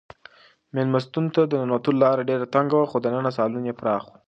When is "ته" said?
1.35-1.41